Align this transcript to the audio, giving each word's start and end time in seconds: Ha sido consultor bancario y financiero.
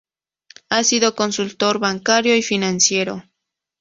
Ha 0.69 0.83
sido 0.83 1.13
consultor 1.15 1.77
bancario 1.77 2.35
y 2.35 2.41
financiero. 2.41 3.23